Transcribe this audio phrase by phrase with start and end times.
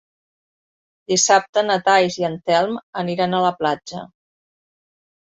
[1.13, 4.07] Dissabte na Thaís i en Telm aniran a la platja.